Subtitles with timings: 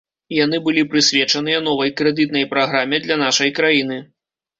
[0.35, 4.01] Яны былі прысвечаныя новай крэдытнай праграме для нашай краіны.